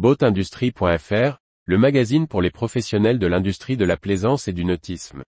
[0.00, 5.22] Boatindustrie.fr, le magazine pour les professionnels de l'industrie de la plaisance et du nautisme.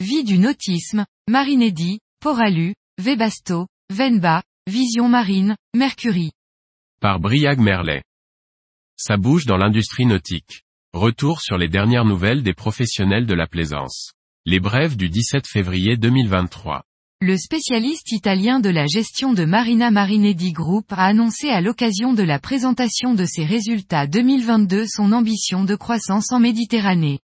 [0.00, 6.32] Vie du nautisme, Marinedi, Poralu, Webasto, Venba, Vision Marine, Mercury.
[7.00, 8.02] Par Briag Merlet.
[8.96, 10.64] Ça bouge dans l'industrie nautique.
[10.92, 14.12] Retour sur les dernières nouvelles des professionnels de la plaisance.
[14.44, 16.82] Les brèves du 17 février 2023.
[17.20, 22.24] Le spécialiste italien de la gestion de Marina Marinedi Group a annoncé à l'occasion de
[22.24, 27.20] la présentation de ses résultats 2022 son ambition de croissance en Méditerranée.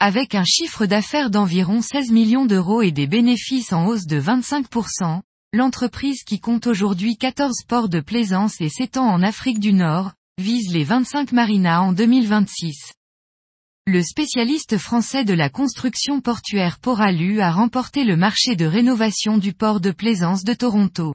[0.00, 5.20] Avec un chiffre d'affaires d'environ 16 millions d'euros et des bénéfices en hausse de 25%,
[5.52, 10.72] l'entreprise qui compte aujourd'hui 14 ports de plaisance et s'étend en Afrique du Nord, vise
[10.72, 12.94] les 25 marinas en 2026.
[13.88, 19.52] Le spécialiste français de la construction portuaire Poralu a remporté le marché de rénovation du
[19.52, 21.14] port de plaisance de Toronto.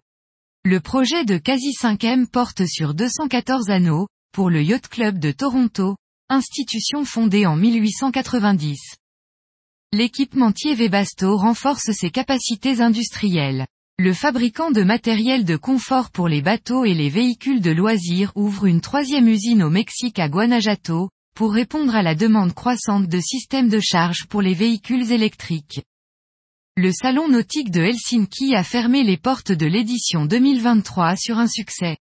[0.63, 5.97] Le projet de quasi 5M porte sur 214 anneaux, pour le Yacht Club de Toronto,
[6.29, 8.79] institution fondée en 1890.
[9.91, 13.67] L'équipementier Webasto renforce ses capacités industrielles.
[13.99, 18.65] Le fabricant de matériel de confort pour les bateaux et les véhicules de loisirs ouvre
[18.65, 23.69] une troisième usine au Mexique à Guanajuato, pour répondre à la demande croissante de systèmes
[23.69, 25.81] de charge pour les véhicules électriques.
[26.77, 31.97] Le salon nautique de Helsinki a fermé les portes de l'édition 2023 sur un succès.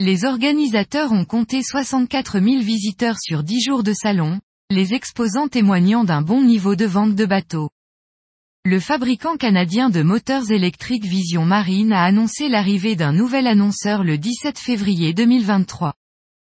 [0.00, 6.04] Les organisateurs ont compté 64 000 visiteurs sur 10 jours de salon, les exposants témoignant
[6.04, 7.70] d'un bon niveau de vente de bateaux.
[8.64, 14.18] Le fabricant canadien de moteurs électriques Vision Marine a annoncé l'arrivée d'un nouvel annonceur le
[14.18, 15.94] 17 février 2023.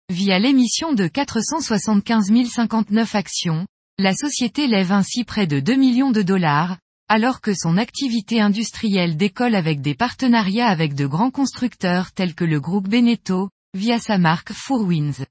[0.10, 3.68] Via l'émission de 475 059 actions,
[4.00, 9.18] la société lève ainsi près de 2 millions de dollars, alors que son activité industrielle
[9.18, 14.18] décolle avec des partenariats avec de grands constructeurs tels que le groupe Beneteau, via sa
[14.18, 15.26] marque Four Winds.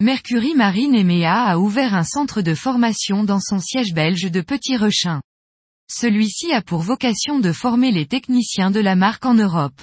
[0.00, 4.76] Mercury Marine EMEA a ouvert un centre de formation dans son siège belge de Petit
[4.76, 5.20] Rechin.
[5.90, 9.82] Celui-ci a pour vocation de former les techniciens de la marque en Europe.